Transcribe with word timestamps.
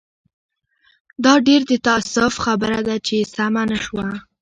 دا 1.23 1.33
ډېر 1.47 1.61
د 1.71 1.73
تاسف 1.87 2.33
خبره 2.45 2.79
ده 2.87 2.95
چې 3.07 3.15
سمه 3.35 3.63
نه 3.71 3.77
شوه. 3.85 4.05